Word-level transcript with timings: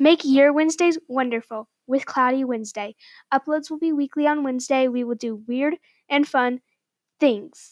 Make 0.00 0.22
your 0.24 0.52
Wednesdays 0.52 0.98
wonderful 1.08 1.68
with 1.86 2.06
Cloudy 2.06 2.44
Wednesday. 2.44 2.96
Uploads 3.32 3.70
will 3.70 3.78
be 3.78 3.92
weekly 3.92 4.26
on 4.26 4.42
Wednesday. 4.42 4.88
We 4.88 5.04
will 5.04 5.14
do 5.14 5.44
weird 5.46 5.76
and 6.08 6.26
fun 6.26 6.60
things. 7.20 7.68